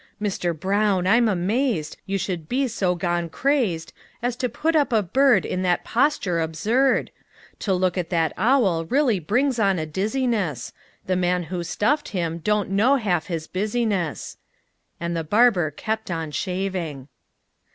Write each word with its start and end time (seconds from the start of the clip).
Mister 0.19 0.51
Brown, 0.51 1.05
I'm 1.05 1.27
amazed 1.29 1.95
You 2.07 2.17
should 2.17 2.49
be 2.49 2.67
so 2.67 2.95
gone 2.95 3.29
crazed 3.29 3.93
As 4.23 4.35
to 4.37 4.49
put 4.49 4.75
up 4.75 4.91
a 4.91 5.03
bird 5.03 5.45
In 5.45 5.61
that 5.61 5.83
posture 5.83 6.39
absurd! 6.39 7.11
To 7.59 7.73
look 7.75 7.99
at 7.99 8.09
that 8.09 8.33
owl 8.35 8.85
really 8.85 9.19
brings 9.19 9.59
on 9.59 9.77
a 9.77 9.85
dizziness; 9.85 10.73
The 11.05 11.15
man 11.15 11.43
who 11.53 11.63
stuffed 11.63 12.07
him 12.07 12.39
don't 12.39 12.71
half 12.75 13.29
know 13.29 13.33
his 13.35 13.45
business!" 13.45 14.37
And 14.99 15.15
the 15.15 15.23
barber 15.23 15.69
kept 15.69 16.09
on 16.09 16.31
shaving. 16.31 17.07